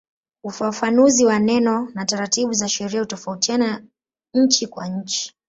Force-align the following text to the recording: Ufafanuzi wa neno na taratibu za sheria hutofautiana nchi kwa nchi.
Ufafanuzi 0.43 1.25
wa 1.25 1.39
neno 1.39 1.89
na 1.93 2.05
taratibu 2.05 2.53
za 2.53 2.69
sheria 2.69 2.99
hutofautiana 2.99 3.83
nchi 4.33 4.67
kwa 4.67 4.87
nchi. 4.87 5.35